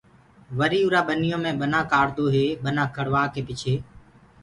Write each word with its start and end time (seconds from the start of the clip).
وري 0.57 0.79
اُرآ 0.85 1.01
ٻنيو 1.07 1.37
مي 1.43 1.51
ٻنآ 1.59 1.79
ڪڙوآدو 1.91 2.25
هي 2.35 2.45
ٻنآ 2.63 2.83
ڪڙوآڪي 2.95 3.41
پڇي 3.47 3.73